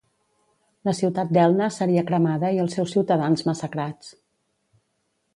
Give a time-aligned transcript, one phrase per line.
[0.87, 4.09] La ciutat d'Elna seria cremada i els seus ciutadans massacrats.